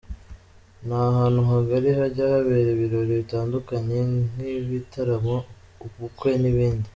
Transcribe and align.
Ni 0.85 0.95
ahantu 1.09 1.41
hagari 1.49 1.89
hajya 1.97 2.23
habera 2.33 2.69
ibirori 2.75 3.11
bitandukanye 3.21 3.97
nk’ibitaramo, 4.29 5.37
ubukwe 5.85 6.31
n’ibindi. 6.41 6.89